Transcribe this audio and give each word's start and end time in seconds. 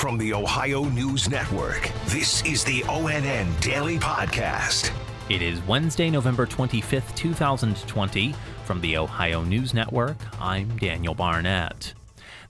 From 0.00 0.16
the 0.16 0.32
Ohio 0.32 0.84
News 0.84 1.28
Network, 1.28 1.90
this 2.06 2.42
is 2.46 2.64
the 2.64 2.80
ONN 2.84 3.60
Daily 3.60 3.98
Podcast. 3.98 4.90
It 5.28 5.42
is 5.42 5.60
Wednesday, 5.66 6.08
November 6.08 6.46
25th, 6.46 7.14
2020. 7.16 8.34
From 8.64 8.80
the 8.80 8.96
Ohio 8.96 9.42
News 9.42 9.74
Network, 9.74 10.16
I'm 10.40 10.74
Daniel 10.78 11.14
Barnett. 11.14 11.92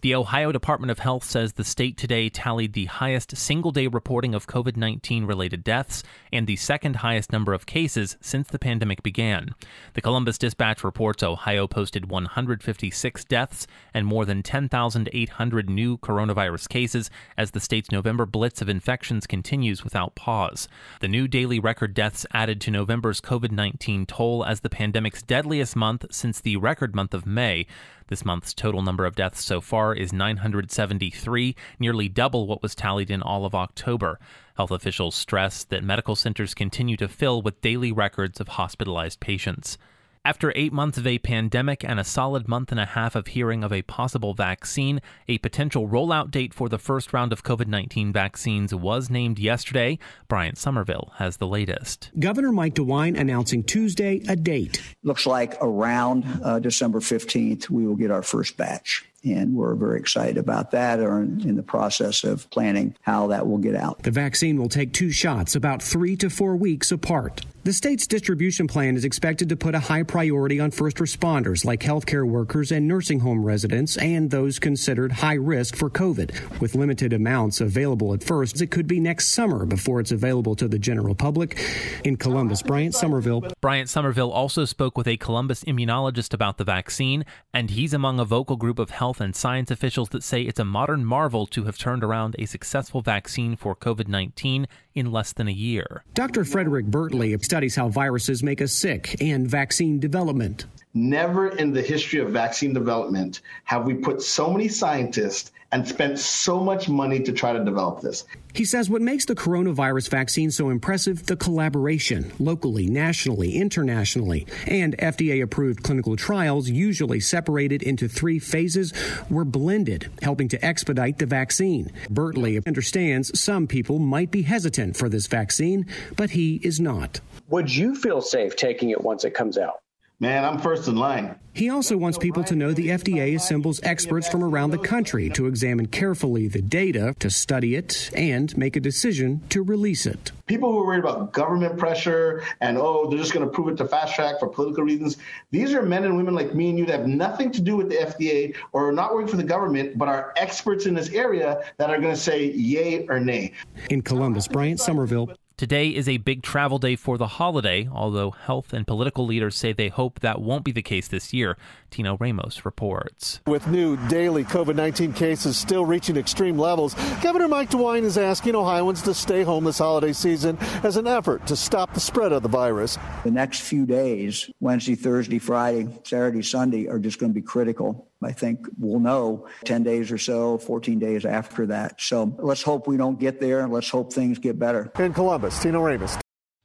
The 0.02 0.14
Ohio 0.14 0.50
Department 0.50 0.90
of 0.90 1.00
Health 1.00 1.24
says 1.24 1.52
the 1.52 1.64
state 1.64 1.98
today 1.98 2.30
tallied 2.30 2.72
the 2.72 2.86
highest 2.86 3.36
single 3.36 3.70
day 3.70 3.86
reporting 3.86 4.34
of 4.34 4.46
COVID 4.46 4.74
19 4.74 5.26
related 5.26 5.62
deaths 5.62 6.02
and 6.32 6.46
the 6.46 6.56
second 6.56 6.96
highest 6.96 7.32
number 7.32 7.52
of 7.52 7.66
cases 7.66 8.16
since 8.18 8.48
the 8.48 8.58
pandemic 8.58 9.02
began. 9.02 9.50
The 9.92 10.00
Columbus 10.00 10.38
Dispatch 10.38 10.82
reports 10.84 11.22
Ohio 11.22 11.66
posted 11.66 12.10
156 12.10 13.24
deaths 13.26 13.66
and 13.92 14.06
more 14.06 14.24
than 14.24 14.42
10,800 14.42 15.68
new 15.68 15.98
coronavirus 15.98 16.70
cases 16.70 17.10
as 17.36 17.50
the 17.50 17.60
state's 17.60 17.92
November 17.92 18.24
blitz 18.24 18.62
of 18.62 18.70
infections 18.70 19.26
continues 19.26 19.84
without 19.84 20.14
pause. 20.14 20.66
The 21.00 21.08
new 21.08 21.28
daily 21.28 21.60
record 21.60 21.92
deaths 21.92 22.24
added 22.32 22.58
to 22.62 22.70
November's 22.70 23.20
COVID 23.20 23.52
19 23.52 24.06
toll 24.06 24.46
as 24.46 24.60
the 24.60 24.70
pandemic's 24.70 25.22
deadliest 25.22 25.76
month 25.76 26.06
since 26.10 26.40
the 26.40 26.56
record 26.56 26.94
month 26.94 27.12
of 27.12 27.26
May. 27.26 27.66
This 28.10 28.24
month's 28.24 28.52
total 28.52 28.82
number 28.82 29.06
of 29.06 29.14
deaths 29.14 29.44
so 29.44 29.60
far 29.60 29.94
is 29.94 30.12
973, 30.12 31.54
nearly 31.78 32.08
double 32.08 32.48
what 32.48 32.60
was 32.60 32.74
tallied 32.74 33.08
in 33.08 33.22
all 33.22 33.46
of 33.46 33.54
October. 33.54 34.18
Health 34.56 34.72
officials 34.72 35.14
stress 35.14 35.62
that 35.62 35.84
medical 35.84 36.16
centers 36.16 36.52
continue 36.52 36.96
to 36.96 37.06
fill 37.06 37.40
with 37.40 37.60
daily 37.60 37.92
records 37.92 38.40
of 38.40 38.48
hospitalized 38.48 39.20
patients. 39.20 39.78
After 40.22 40.52
eight 40.54 40.70
months 40.70 40.98
of 40.98 41.06
a 41.06 41.18
pandemic 41.18 41.82
and 41.82 41.98
a 41.98 42.04
solid 42.04 42.46
month 42.46 42.70
and 42.70 42.78
a 42.78 42.84
half 42.84 43.16
of 43.16 43.28
hearing 43.28 43.64
of 43.64 43.72
a 43.72 43.80
possible 43.80 44.34
vaccine, 44.34 45.00
a 45.26 45.38
potential 45.38 45.88
rollout 45.88 46.30
date 46.30 46.52
for 46.52 46.68
the 46.68 46.76
first 46.76 47.14
round 47.14 47.32
of 47.32 47.42
COVID 47.42 47.68
19 47.68 48.12
vaccines 48.12 48.74
was 48.74 49.08
named 49.08 49.38
yesterday. 49.38 49.98
Bryant 50.28 50.58
Somerville 50.58 51.12
has 51.16 51.38
the 51.38 51.46
latest. 51.46 52.10
Governor 52.18 52.52
Mike 52.52 52.74
DeWine 52.74 53.18
announcing 53.18 53.64
Tuesday 53.64 54.20
a 54.28 54.36
date. 54.36 54.82
Looks 55.02 55.24
like 55.24 55.56
around 55.62 56.26
uh, 56.44 56.58
December 56.58 57.00
15th, 57.00 57.70
we 57.70 57.86
will 57.86 57.96
get 57.96 58.10
our 58.10 58.22
first 58.22 58.58
batch 58.58 59.06
and 59.24 59.54
we're 59.54 59.74
very 59.74 59.98
excited 59.98 60.38
about 60.38 60.70
that 60.70 61.00
or 61.00 61.20
in 61.20 61.56
the 61.56 61.62
process 61.62 62.24
of 62.24 62.48
planning 62.50 62.96
how 63.02 63.26
that 63.28 63.46
will 63.46 63.58
get 63.58 63.74
out. 63.74 64.02
The 64.02 64.10
vaccine 64.10 64.58
will 64.58 64.68
take 64.68 64.92
two 64.92 65.10
shots 65.10 65.54
about 65.54 65.82
three 65.82 66.16
to 66.16 66.30
four 66.30 66.56
weeks 66.56 66.90
apart. 66.90 67.42
The 67.62 67.74
state's 67.74 68.06
distribution 68.06 68.66
plan 68.68 68.96
is 68.96 69.04
expected 69.04 69.50
to 69.50 69.56
put 69.56 69.74
a 69.74 69.80
high 69.80 70.02
priority 70.02 70.60
on 70.60 70.70
first 70.70 70.96
responders 70.96 71.62
like 71.62 71.80
healthcare 71.80 72.26
workers 72.26 72.72
and 72.72 72.88
nursing 72.88 73.20
home 73.20 73.44
residents 73.44 73.98
and 73.98 74.30
those 74.30 74.58
considered 74.58 75.12
high 75.12 75.34
risk 75.34 75.76
for 75.76 75.90
COVID. 75.90 76.58
With 76.62 76.74
limited 76.74 77.12
amounts 77.12 77.60
available 77.60 78.14
at 78.14 78.24
first, 78.24 78.62
it 78.62 78.70
could 78.70 78.86
be 78.86 78.98
next 78.98 79.28
summer 79.28 79.66
before 79.66 80.00
it's 80.00 80.10
available 80.10 80.56
to 80.56 80.68
the 80.68 80.78
general 80.78 81.14
public. 81.14 81.60
In 82.02 82.16
Columbus, 82.16 82.62
Bryant 82.62 82.94
Somerville. 82.94 83.44
Bryant 83.60 83.90
Somerville 83.90 84.32
also 84.32 84.64
spoke 84.64 84.96
with 84.96 85.06
a 85.06 85.18
Columbus 85.18 85.62
immunologist 85.64 86.32
about 86.32 86.56
the 86.56 86.64
vaccine, 86.64 87.26
and 87.52 87.68
he's 87.68 87.92
among 87.92 88.18
a 88.18 88.24
vocal 88.24 88.56
group 88.56 88.78
of 88.78 88.88
health 88.88 89.20
and 89.20 89.36
science 89.36 89.70
officials 89.70 90.08
that 90.08 90.22
say 90.22 90.40
it's 90.40 90.58
a 90.60 90.64
modern 90.64 91.04
marvel 91.04 91.46
to 91.48 91.64
have 91.64 91.76
turned 91.76 92.02
around 92.02 92.36
a 92.38 92.46
successful 92.46 93.02
vaccine 93.02 93.54
for 93.54 93.76
COVID 93.76 94.08
19 94.08 94.66
in 94.94 95.12
less 95.12 95.32
than 95.32 95.48
a 95.48 95.52
year. 95.52 96.04
Dr. 96.14 96.44
Frederic 96.44 96.86
Bertley 96.86 97.42
studies 97.44 97.76
how 97.76 97.88
viruses 97.88 98.42
make 98.42 98.60
us 98.60 98.72
sick 98.72 99.20
and 99.20 99.48
vaccine 99.48 100.00
development. 100.00 100.66
Never 100.94 101.48
in 101.48 101.72
the 101.72 101.82
history 101.82 102.18
of 102.18 102.30
vaccine 102.30 102.72
development 102.72 103.42
have 103.64 103.86
we 103.86 103.94
put 103.94 104.22
so 104.22 104.50
many 104.50 104.66
scientists 104.66 105.52
and 105.72 105.86
spent 105.86 106.18
so 106.18 106.58
much 106.58 106.88
money 106.88 107.20
to 107.20 107.32
try 107.32 107.52
to 107.52 107.64
develop 107.64 108.00
this. 108.00 108.24
He 108.54 108.64
says 108.64 108.90
what 108.90 109.02
makes 109.02 109.24
the 109.24 109.36
coronavirus 109.36 110.08
vaccine 110.10 110.50
so 110.50 110.68
impressive 110.68 111.26
the 111.26 111.36
collaboration, 111.36 112.32
locally, 112.40 112.88
nationally, 112.88 113.54
internationally, 113.56 114.48
and 114.66 114.98
FDA 114.98 115.40
approved 115.42 115.84
clinical 115.84 116.16
trials, 116.16 116.68
usually 116.68 117.20
separated 117.20 117.84
into 117.84 118.08
three 118.08 118.40
phases, 118.40 118.92
were 119.30 119.44
blended, 119.44 120.10
helping 120.22 120.48
to 120.48 120.64
expedite 120.64 121.18
the 121.18 121.26
vaccine. 121.26 121.92
Bertley 122.10 122.60
understands 122.66 123.38
some 123.38 123.68
people 123.68 124.00
might 124.00 124.32
be 124.32 124.42
hesitant 124.42 124.96
for 124.96 125.08
this 125.08 125.28
vaccine, 125.28 125.86
but 126.16 126.30
he 126.30 126.56
is 126.64 126.80
not. 126.80 127.20
Would 127.48 127.72
you 127.72 127.94
feel 127.94 128.20
safe 128.20 128.56
taking 128.56 128.90
it 128.90 129.00
once 129.00 129.24
it 129.24 129.34
comes 129.34 129.56
out? 129.56 129.80
Man, 130.22 130.44
I'm 130.44 130.58
first 130.58 130.86
in 130.86 130.96
line. 130.96 131.34
He 131.54 131.70
also 131.70 131.96
wants 131.96 132.18
people 132.18 132.44
to 132.44 132.54
know 132.54 132.74
the 132.74 132.88
FDA 132.88 133.34
assembles 133.34 133.80
experts 133.82 134.28
from 134.28 134.44
around 134.44 134.70
the 134.70 134.78
country 134.78 135.30
to 135.30 135.46
examine 135.46 135.86
carefully 135.86 136.46
the 136.46 136.60
data, 136.60 137.14
to 137.20 137.30
study 137.30 137.74
it, 137.74 138.10
and 138.14 138.54
make 138.54 138.76
a 138.76 138.80
decision 138.80 139.40
to 139.48 139.62
release 139.62 140.04
it. 140.04 140.30
People 140.44 140.72
who 140.72 140.80
are 140.80 140.86
worried 140.86 141.00
about 141.00 141.32
government 141.32 141.78
pressure 141.78 142.44
and, 142.60 142.76
oh, 142.76 143.08
they're 143.08 143.18
just 143.18 143.32
going 143.32 143.46
to 143.46 143.50
prove 143.50 143.68
it 143.68 143.78
to 143.78 143.88
fast 143.88 144.14
track 144.14 144.38
for 144.38 144.48
political 144.48 144.84
reasons, 144.84 145.16
these 145.52 145.72
are 145.72 145.82
men 145.82 146.04
and 146.04 146.18
women 146.18 146.34
like 146.34 146.54
me 146.54 146.68
and 146.68 146.78
you 146.78 146.84
that 146.84 147.00
have 147.00 147.08
nothing 147.08 147.50
to 147.52 147.62
do 147.62 147.74
with 147.76 147.88
the 147.88 147.96
FDA 147.96 148.54
or 148.72 148.90
are 148.90 148.92
not 148.92 149.14
working 149.14 149.28
for 149.28 149.38
the 149.38 149.42
government, 149.42 149.96
but 149.96 150.06
are 150.06 150.34
experts 150.36 150.84
in 150.84 150.92
this 150.92 151.08
area 151.08 151.64
that 151.78 151.88
are 151.88 151.98
going 151.98 152.14
to 152.14 152.20
say 152.20 152.44
yay 152.52 153.06
or 153.06 153.20
nay. 153.20 153.52
In 153.88 154.02
Columbus, 154.02 154.48
Bryant 154.48 154.80
Somerville, 154.80 155.30
Today 155.60 155.90
is 155.90 156.08
a 156.08 156.16
big 156.16 156.42
travel 156.42 156.78
day 156.78 156.96
for 156.96 157.18
the 157.18 157.26
holiday, 157.26 157.86
although 157.92 158.30
health 158.30 158.72
and 158.72 158.86
political 158.86 159.26
leaders 159.26 159.54
say 159.54 159.74
they 159.74 159.90
hope 159.90 160.20
that 160.20 160.40
won't 160.40 160.64
be 160.64 160.72
the 160.72 160.80
case 160.80 161.06
this 161.06 161.34
year. 161.34 161.58
Tino 161.90 162.16
Ramos 162.16 162.64
reports. 162.64 163.42
With 163.46 163.66
new 163.66 163.98
daily 164.08 164.42
COVID 164.42 164.74
19 164.74 165.12
cases 165.12 165.58
still 165.58 165.84
reaching 165.84 166.16
extreme 166.16 166.56
levels, 166.56 166.94
Governor 167.22 167.46
Mike 167.46 167.68
DeWine 167.68 168.04
is 168.04 168.16
asking 168.16 168.54
Ohioans 168.54 169.02
to 169.02 169.12
stay 169.12 169.42
home 169.42 169.64
this 169.64 169.76
holiday 169.76 170.14
season 170.14 170.56
as 170.82 170.96
an 170.96 171.06
effort 171.06 171.46
to 171.48 171.56
stop 171.56 171.92
the 171.92 172.00
spread 172.00 172.32
of 172.32 172.42
the 172.42 172.48
virus. 172.48 172.96
The 173.24 173.30
next 173.30 173.60
few 173.60 173.84
days, 173.84 174.50
Wednesday, 174.60 174.94
Thursday, 174.94 175.38
Friday, 175.38 175.88
Saturday, 176.04 176.40
Sunday, 176.40 176.88
are 176.88 176.98
just 176.98 177.18
going 177.18 177.34
to 177.34 177.38
be 177.38 177.44
critical. 177.44 178.09
I 178.22 178.32
think 178.32 178.66
we'll 178.78 179.00
know 179.00 179.48
10 179.64 179.82
days 179.82 180.12
or 180.12 180.18
so, 180.18 180.58
14 180.58 180.98
days 180.98 181.24
after 181.24 181.66
that. 181.66 182.00
So 182.00 182.36
let's 182.38 182.62
hope 182.62 182.86
we 182.86 182.96
don't 182.96 183.18
get 183.18 183.40
there. 183.40 183.66
Let's 183.66 183.88
hope 183.88 184.12
things 184.12 184.38
get 184.38 184.58
better. 184.58 184.92
In 184.98 185.12
Columbus, 185.12 185.60
Tino 185.62 185.82
Ramos. 185.82 186.18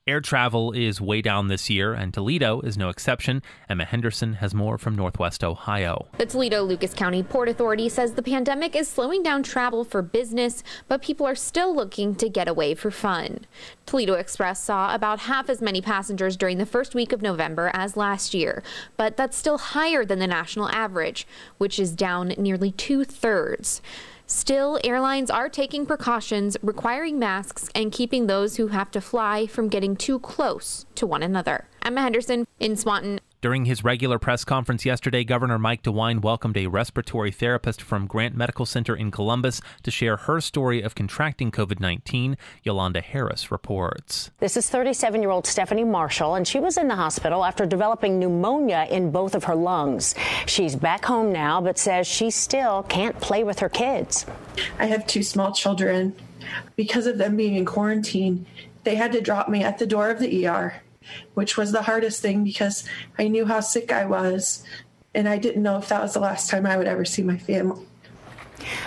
Air 0.07 0.21
travel 0.21 0.71
is 0.71 1.01
way 1.01 1.23
down 1.23 1.47
this 1.47 1.67
year, 1.67 1.95
and 1.95 2.13
Toledo 2.13 2.61
is 2.61 2.77
no 2.77 2.89
exception. 2.89 3.41
Emma 3.67 3.85
Henderson 3.85 4.33
has 4.33 4.53
more 4.53 4.77
from 4.77 4.93
Northwest 4.93 5.43
Ohio. 5.43 6.05
The 6.19 6.27
Toledo 6.27 6.61
Lucas 6.61 6.93
County 6.93 7.23
Port 7.23 7.49
Authority 7.49 7.89
says 7.89 8.13
the 8.13 8.21
pandemic 8.21 8.75
is 8.75 8.87
slowing 8.87 9.23
down 9.23 9.41
travel 9.41 9.83
for 9.83 10.03
business, 10.03 10.63
but 10.87 11.01
people 11.01 11.25
are 11.25 11.33
still 11.33 11.75
looking 11.75 12.13
to 12.17 12.29
get 12.29 12.47
away 12.47 12.75
for 12.75 12.91
fun. 12.91 13.47
Toledo 13.87 14.13
Express 14.13 14.63
saw 14.63 14.93
about 14.93 15.21
half 15.21 15.49
as 15.49 15.59
many 15.59 15.81
passengers 15.81 16.37
during 16.37 16.59
the 16.59 16.67
first 16.67 16.93
week 16.93 17.11
of 17.11 17.23
November 17.23 17.71
as 17.73 17.97
last 17.97 18.35
year, 18.35 18.61
but 18.97 19.17
that's 19.17 19.35
still 19.35 19.57
higher 19.57 20.05
than 20.05 20.19
the 20.19 20.27
national 20.27 20.69
average, 20.69 21.25
which 21.57 21.79
is 21.79 21.95
down 21.95 22.27
nearly 22.37 22.69
two 22.69 23.05
thirds. 23.05 23.81
Still, 24.27 24.79
airlines 24.83 25.29
are 25.29 25.49
taking 25.49 25.85
precautions, 25.85 26.57
requiring 26.63 27.19
masks 27.19 27.69
and 27.75 27.91
keeping 27.91 28.25
those 28.25 28.55
who 28.55 28.67
have 28.67 28.89
to 28.91 29.01
fly 29.01 29.45
from 29.45 29.69
getting 29.69 29.95
too 29.95 30.19
close 30.19 30.87
to 30.95 31.05
one 31.05 31.21
another. 31.21 31.67
Emma 31.83 32.01
Henderson 32.01 32.47
in 32.59 32.75
Swanton. 32.75 33.19
During 33.45 33.65
his 33.65 33.83
regular 33.83 34.17
press 34.17 34.43
conference 34.43 34.87
yesterday, 34.87 35.23
Governor 35.23 35.59
Mike 35.59 35.83
DeWine 35.83 36.23
welcomed 36.23 36.57
a 36.57 36.65
respiratory 36.65 37.29
therapist 37.29 37.79
from 37.79 38.07
Grant 38.07 38.35
Medical 38.35 38.65
Center 38.65 38.95
in 38.95 39.11
Columbus 39.11 39.61
to 39.83 39.91
share 39.91 40.17
her 40.17 40.41
story 40.41 40.81
of 40.81 40.95
contracting 40.95 41.51
COVID 41.51 41.79
19. 41.79 42.37
Yolanda 42.63 43.01
Harris 43.01 43.51
reports. 43.51 44.31
This 44.39 44.57
is 44.57 44.67
37 44.67 45.21
year 45.21 45.29
old 45.29 45.45
Stephanie 45.45 45.83
Marshall, 45.83 46.33
and 46.33 46.47
she 46.47 46.59
was 46.59 46.75
in 46.75 46.87
the 46.87 46.95
hospital 46.95 47.45
after 47.45 47.67
developing 47.67 48.17
pneumonia 48.17 48.87
in 48.89 49.11
both 49.11 49.35
of 49.35 49.43
her 49.43 49.53
lungs. 49.53 50.15
She's 50.47 50.75
back 50.75 51.05
home 51.05 51.31
now, 51.31 51.61
but 51.61 51.77
says 51.77 52.07
she 52.07 52.31
still 52.31 52.81
can't 52.81 53.19
play 53.19 53.43
with 53.43 53.59
her 53.59 53.69
kids. 53.69 54.25
I 54.79 54.87
have 54.87 55.05
two 55.05 55.21
small 55.21 55.51
children. 55.51 56.15
Because 56.75 57.05
of 57.05 57.19
them 57.19 57.37
being 57.37 57.53
in 57.53 57.65
quarantine, 57.65 58.47
they 58.85 58.95
had 58.95 59.11
to 59.11 59.21
drop 59.21 59.49
me 59.49 59.63
at 59.63 59.77
the 59.77 59.85
door 59.85 60.09
of 60.09 60.17
the 60.17 60.47
ER 60.47 60.81
which 61.33 61.57
was 61.57 61.71
the 61.71 61.83
hardest 61.83 62.21
thing 62.21 62.43
because 62.43 62.87
I 63.17 63.27
knew 63.27 63.45
how 63.45 63.59
sick 63.59 63.91
I 63.91 64.05
was 64.05 64.63
and 65.13 65.29
I 65.29 65.37
didn't 65.37 65.63
know 65.63 65.77
if 65.77 65.87
that 65.89 66.01
was 66.01 66.13
the 66.13 66.19
last 66.19 66.49
time 66.49 66.65
I 66.65 66.77
would 66.77 66.87
ever 66.87 67.05
see 67.05 67.23
my 67.23 67.37
family. 67.37 67.85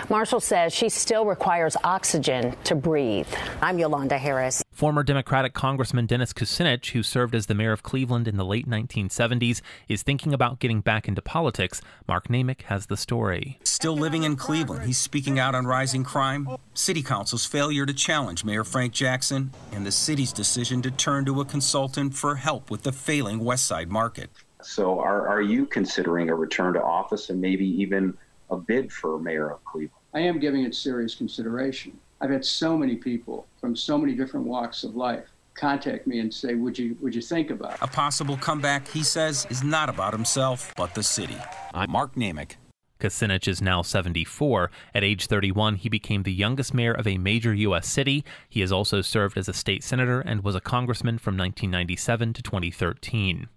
Marshall 0.09 0.39
says 0.39 0.73
she 0.73 0.89
still 0.89 1.25
requires 1.25 1.75
oxygen 1.83 2.55
to 2.63 2.75
breathe. 2.75 3.27
I'm 3.61 3.79
Yolanda 3.79 4.17
Harris. 4.17 4.63
Former 4.79 5.03
Democratic 5.03 5.53
Congressman 5.53 6.05
Dennis 6.05 6.31
Kucinich, 6.31 6.91
who 6.91 7.03
served 7.03 7.35
as 7.35 7.47
the 7.47 7.53
mayor 7.53 7.73
of 7.73 7.83
Cleveland 7.83 8.29
in 8.29 8.37
the 8.37 8.45
late 8.45 8.65
1970s, 8.65 9.59
is 9.89 10.03
thinking 10.03 10.33
about 10.33 10.59
getting 10.59 10.79
back 10.79 11.05
into 11.05 11.21
politics. 11.21 11.81
Mark 12.07 12.29
Naymik 12.29 12.61
has 12.61 12.85
the 12.85 12.95
story. 12.95 13.59
Still 13.65 13.97
living 13.97 14.23
in 14.23 14.37
Cleveland, 14.37 14.85
he's 14.85 14.97
speaking 14.97 15.37
out 15.37 15.53
on 15.53 15.67
rising 15.67 16.05
crime, 16.05 16.47
City 16.73 17.03
Council's 17.03 17.45
failure 17.45 17.85
to 17.85 17.93
challenge 17.93 18.45
Mayor 18.45 18.63
Frank 18.63 18.93
Jackson, 18.93 19.51
and 19.73 19.85
the 19.85 19.91
city's 19.91 20.31
decision 20.31 20.81
to 20.83 20.91
turn 20.91 21.25
to 21.25 21.41
a 21.41 21.43
consultant 21.43 22.13
for 22.13 22.35
help 22.35 22.71
with 22.71 22.83
the 22.83 22.93
failing 22.93 23.39
West 23.39 23.67
Side 23.67 23.89
market. 23.89 24.29
So, 24.61 24.97
are, 25.01 25.27
are 25.27 25.41
you 25.41 25.65
considering 25.65 26.29
a 26.29 26.35
return 26.35 26.75
to 26.75 26.81
office 26.81 27.29
and 27.29 27.41
maybe 27.41 27.67
even 27.67 28.17
a 28.49 28.55
bid 28.55 28.93
for 28.93 29.19
mayor 29.19 29.51
of 29.51 29.61
Cleveland? 29.65 30.05
I 30.13 30.21
am 30.21 30.39
giving 30.39 30.63
it 30.63 30.73
serious 30.73 31.15
consideration. 31.15 31.99
I've 32.21 32.29
had 32.29 32.45
so 32.45 32.77
many 32.77 32.95
people 32.95 33.47
from 33.61 33.75
so 33.75 33.97
many 33.97 34.13
different 34.13 34.45
walks 34.45 34.83
of 34.83 34.95
life 34.95 35.25
contact 35.55 36.07
me 36.07 36.19
and 36.19 36.33
say, 36.33 36.53
"Would 36.53 36.77
you 36.77 36.97
would 37.01 37.15
you 37.15 37.21
think 37.21 37.49
about 37.49 37.73
it? 37.73 37.77
A 37.81 37.87
possible 37.87 38.37
comeback, 38.37 38.87
he 38.87 39.03
says, 39.03 39.47
is 39.49 39.63
not 39.63 39.89
about 39.89 40.13
himself 40.13 40.73
but 40.75 40.95
the 40.95 41.03
city. 41.03 41.37
I'm 41.73 41.91
Mark 41.91 42.15
Naymik. 42.15 42.55
Kucinich 42.99 43.47
is 43.47 43.61
now 43.61 43.81
74. 43.81 44.69
At 44.93 45.05
age 45.05 45.27
31, 45.27 45.75
he 45.75 45.87
became 45.87 46.23
the 46.23 46.33
youngest 46.33 46.73
mayor 46.73 46.91
of 46.91 47.07
a 47.07 47.17
major 47.17 47.53
U.S. 47.53 47.87
city. 47.87 48.25
He 48.49 48.59
has 48.59 48.73
also 48.73 49.01
served 49.01 49.37
as 49.37 49.47
a 49.47 49.53
state 49.53 49.85
senator 49.85 50.19
and 50.19 50.43
was 50.43 50.55
a 50.55 50.59
congressman 50.59 51.17
from 51.17 51.37
1997 51.37 52.33
to 52.33 52.41
2013. 52.41 53.47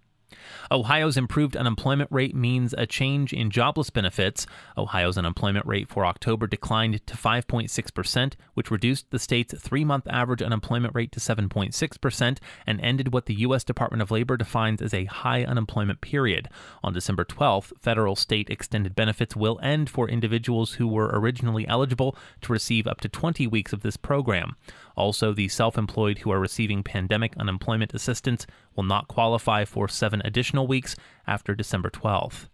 Ohio's 0.70 1.16
improved 1.16 1.56
unemployment 1.56 2.10
rate 2.10 2.34
means 2.34 2.74
a 2.76 2.86
change 2.86 3.32
in 3.32 3.50
jobless 3.50 3.90
benefits. 3.90 4.46
Ohio's 4.76 5.18
unemployment 5.18 5.66
rate 5.66 5.88
for 5.88 6.06
October 6.06 6.46
declined 6.46 7.04
to 7.06 7.16
5.6%, 7.16 8.32
which 8.54 8.70
reduced 8.70 9.10
the 9.10 9.18
state's 9.18 9.58
three 9.58 9.84
month 9.84 10.06
average 10.08 10.42
unemployment 10.42 10.94
rate 10.94 11.12
to 11.12 11.20
7.6% 11.20 12.38
and 12.66 12.80
ended 12.80 13.12
what 13.12 13.26
the 13.26 13.34
U.S. 13.34 13.64
Department 13.64 14.02
of 14.02 14.10
Labor 14.10 14.36
defines 14.36 14.82
as 14.82 14.94
a 14.94 15.04
high 15.06 15.44
unemployment 15.44 16.00
period. 16.00 16.48
On 16.82 16.92
December 16.92 17.24
12th, 17.24 17.72
federal 17.80 18.16
state 18.16 18.50
extended 18.50 18.94
benefits 18.94 19.36
will 19.36 19.60
end 19.62 19.90
for 19.90 20.08
individuals 20.08 20.74
who 20.74 20.86
were 20.88 21.10
originally 21.12 21.66
eligible 21.66 22.16
to 22.42 22.52
receive 22.52 22.86
up 22.86 23.00
to 23.00 23.08
20 23.08 23.46
weeks 23.46 23.72
of 23.72 23.82
this 23.82 23.96
program. 23.96 24.56
Also, 24.96 25.32
the 25.32 25.48
self 25.48 25.78
employed 25.78 26.18
who 26.18 26.30
are 26.30 26.40
receiving 26.40 26.82
pandemic 26.82 27.36
unemployment 27.36 27.94
assistance 27.94 28.46
will 28.74 28.84
not 28.84 29.08
qualify 29.08 29.64
for 29.64 29.88
seven 29.88 30.22
additional 30.24 30.66
weeks 30.66 30.96
after 31.26 31.54
December 31.54 31.90
12th. 31.90 32.48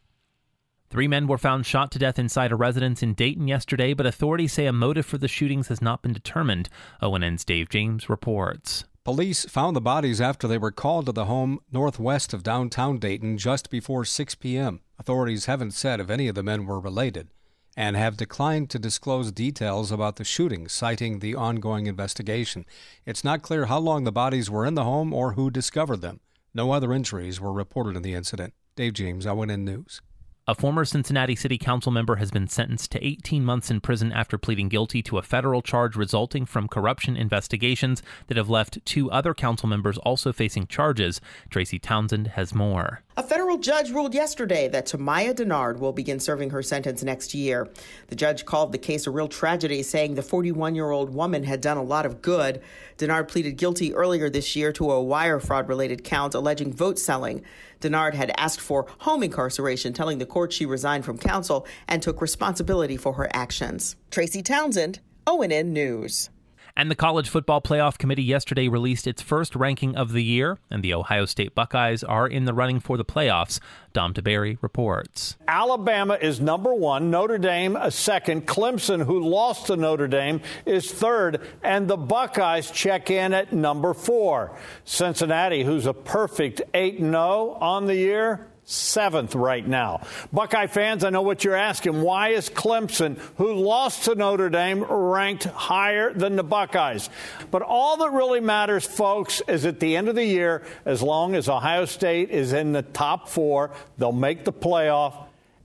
Three 0.91 1.09
men 1.09 1.27
were 1.27 1.37
found 1.37 1.67
shot 1.67 1.91
to 1.93 1.99
death 1.99 2.19
inside 2.19 2.51
a 2.51 2.57
residence 2.57 3.03
in 3.03 3.13
Dayton 3.13 3.47
yesterday, 3.47 3.93
but 3.93 4.07
authorities 4.07 4.55
say 4.55 4.67
a 4.67 4.73
motive 4.73 5.05
for 5.05 5.19
the 5.19 5.29
shootings 5.29 5.69
has 5.69 5.83
not 5.83 6.01
been 6.01 6.15
determined. 6.15 6.71
ONN's 7.03 7.45
Dave 7.45 7.69
James 7.69 8.09
reports. 8.09 8.85
Police 9.05 9.45
found 9.45 9.77
the 9.77 9.81
bodies 9.81 10.21
after 10.21 10.49
they 10.49 10.59
were 10.59 10.71
called 10.71 11.07
to 11.07 11.13
the 11.13 11.27
home 11.27 11.61
northwest 11.71 12.33
of 12.33 12.43
downtown 12.43 12.99
Dayton 12.99 13.37
just 13.37 13.71
before 13.71 14.05
6 14.05 14.35
p.m. 14.37 14.81
Authorities 14.99 15.47
haven't 15.47 15.73
said 15.73 16.01
if 16.01 16.11
any 16.11 16.29
of 16.29 16.35
the 16.35 16.43
men 16.43 16.65
were 16.65 16.81
related 16.81 17.29
and 17.79 17.95
have 17.97 18.17
declined 18.17 18.69
to 18.69 18.77
disclose 18.77 19.31
details 19.31 19.93
about 19.93 20.17
the 20.17 20.25
shooting, 20.25 20.67
citing 20.67 21.21
the 21.21 21.37
ongoing 21.37 21.87
investigation. 21.87 22.67
It's 23.07 23.23
not 23.23 23.41
clear 23.41 23.67
how 23.67 23.79
long 23.79 24.03
the 24.03 24.11
bodies 24.11 24.51
were 24.51 24.67
in 24.67 24.75
the 24.75 24.83
home 24.83 25.15
or 25.15 25.35
who 25.35 25.49
discovered 25.49 26.01
them. 26.01 26.19
No 26.53 26.73
other 26.73 26.93
injuries 26.93 27.41
were 27.41 27.53
reported 27.53 27.95
in 27.95 28.03
the 28.03 28.15
incident. 28.15 28.53
Dave 28.75 28.95
James, 28.95 29.27
ONN 29.27 29.61
News. 29.61 30.01
A 30.49 30.55
former 30.55 30.87
Cincinnati 30.87 31.37
City 31.37 31.59
Council 31.59 31.93
member 31.93 32.17
has 32.17 32.31
been 32.31 32.49
sentenced 32.49 32.91
to 32.93 33.07
18 33.07 33.45
months 33.45 33.71
in 33.71 33.83
prison 33.83 34.11
after 34.11 34.39
pleading 34.39 34.71
guilty 34.71 35.03
to 35.03 35.19
a 35.19 35.23
federal 35.23 35.61
charge 35.61 35.95
resulting 35.95 36.47
from 36.47 36.69
corruption 36.69 37.19
investigations 37.19 38.03
that 38.29 38.39
have 38.39 38.49
left 38.49 38.83
two 38.87 39.11
other 39.11 39.35
council 39.35 39.69
members 39.69 39.99
also 39.99 40.33
facing 40.33 40.67
charges. 40.67 41.21
Tracy 41.51 41.79
Townsend 41.79 42.29
has 42.29 42.55
more. 42.55 43.03
A 43.19 43.23
federal 43.23 43.59
judge 43.59 43.91
ruled 43.91 44.15
yesterday 44.15 44.69
that 44.69 44.87
Tamaya 44.87 45.35
Dennard 45.35 45.81
will 45.81 45.93
begin 45.93 46.19
serving 46.19 46.51
her 46.51 46.63
sentence 46.63 47.03
next 47.03 47.35
year. 47.35 47.69
The 48.07 48.17
judge 48.17 48.47
called 48.47 48.73
the 48.73 48.79
case 48.79 49.07
a 49.07 49.11
real 49.11 49.29
tragedy, 49.29 49.83
saying 49.83 50.15
the 50.15 50.23
41 50.23 50.75
year 50.77 50.91
old 50.91 51.13
woman 51.13 51.43
had 51.43 51.61
done 51.61 51.77
a 51.77 51.83
lot 51.83 52.07
of 52.07 52.23
good. 52.23 52.63
Dennard 52.97 53.29
pleaded 53.29 53.57
guilty 53.57 53.93
earlier 53.93 54.31
this 54.31 54.57
year 54.57 54.73
to 54.73 54.93
a 54.93 55.03
wire 55.03 55.41
fraud 55.41 55.69
related 55.69 56.05
count 56.05 56.35
alleging 56.35 56.73
vote 56.73 56.99
selling. 56.99 57.43
Dennard 57.81 58.15
had 58.15 58.33
asked 58.37 58.61
for 58.61 58.87
home 58.99 59.25
incarceration, 59.25 59.93
telling 59.93 60.19
the 60.19 60.27
court 60.27 60.38
she 60.47 60.67
resigned 60.67 61.05
from 61.05 61.19
council 61.19 61.67
and 61.89 62.03
took 62.03 62.21
responsibility 62.21 62.97
for 62.97 63.15
her 63.15 63.29
actions. 63.33 63.97
Tracy 64.11 64.43
Townsend, 64.43 65.01
ONN 65.27 65.67
News. 65.73 66.31
And 66.79 66.89
the 66.89 66.95
College 66.95 67.29
Football 67.29 67.61
Playoff 67.61 67.99
Committee 67.99 68.23
yesterday 68.23 68.69
released 68.69 69.09
its 69.09 69.21
first 69.21 69.57
ranking 69.57 69.97
of 69.97 70.13
the 70.13 70.23
year, 70.23 70.61
and 70.71 70.81
the 70.81 70.95
Ohio 70.95 71.25
State 71.25 71.53
Buckeyes 71.53 72.05
are 72.05 72.29
in 72.29 72.45
the 72.45 72.55
running 72.55 72.79
for 72.79 72.97
the 72.97 73.05
playoffs. 73.05 73.59
Dom 73.93 74.15
Tiberi 74.15 74.57
reports. 74.61 75.37
Alabama 75.49 76.17
is 76.23 76.41
number 76.41 76.73
one, 76.73 77.11
Notre 77.11 77.37
Dame 77.37 77.75
a 77.75 77.91
second, 77.91 78.47
Clemson, 78.47 79.05
who 79.05 79.19
lost 79.29 79.67
to 79.67 79.77
Notre 79.77 80.07
Dame, 80.07 80.41
is 80.67 80.93
third, 80.93 81.41
and 81.65 81.89
the 81.89 81.97
Buckeyes 81.97 82.71
check 82.71 83.11
in 83.11 83.33
at 83.33 83.53
number 83.53 83.93
four. 83.93 84.57
Cincinnati, 84.85 85.65
who's 85.65 85.87
a 85.87 85.93
perfect 85.93 86.63
8 86.75 87.01
0 87.01 87.59
on 87.61 87.87
the 87.87 87.97
year, 87.97 88.47
seventh 88.69 89.35
right 89.35 89.67
now. 89.67 90.03
Buckeye 90.33 90.67
fans, 90.67 91.03
I 91.03 91.11
know 91.11 91.23
what 91.23 91.43
you're 91.43 91.55
asking. 91.55 92.03
Why 92.03 92.31
is 92.31 92.51
Clemson, 92.51 93.19
who 93.37 93.55
lost 93.55 94.05
to 94.05 94.15
Notre 94.15 94.51
Dame, 94.51 94.85
ranked 94.85 95.45
higher 95.45 96.13
than 96.13 96.37
the 96.37 96.43
Buckeyes? 96.43 97.09
But 97.51 97.63
all 97.63 97.97
that 97.97 98.11
really 98.11 98.41
matters, 98.41 98.87
folks, 98.87 99.41
is 99.49 99.65
at 99.65 99.81
the 99.81 99.97
end 99.97 100.09
of 100.09 100.17
the 100.17 100.25
year, 100.25 100.63
as 100.85 101.03
long 101.03 101.35
as 101.35 101.49
Ohio 101.49 101.87
State 101.87 102.31
is 102.31 102.53
in 102.53 102.73
the 102.73 102.83
top 102.83 103.29
four, 103.29 103.71
they'll 103.97 104.13
make 104.13 104.45
the 104.45 104.53
playoff. 104.53 105.28